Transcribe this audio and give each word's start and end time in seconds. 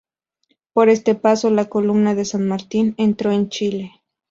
Por 0.73 0.89
este 0.89 1.13
paso 1.13 1.51
la 1.51 1.69
columna 1.69 2.15
de 2.15 2.25
San 2.25 2.47
Martín 2.47 2.95
entró 2.97 3.31
en 3.31 3.49
Chile. 3.49 3.91